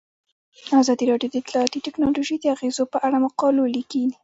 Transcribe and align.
ازادي 0.81 1.05
راډیو 1.11 1.29
د 1.31 1.35
اطلاعاتی 1.41 1.79
تکنالوژي 1.87 2.35
د 2.39 2.45
اغیزو 2.55 2.83
په 2.93 2.97
اړه 3.05 3.17
مقالو 3.25 3.71
لیکلي. 3.75 4.13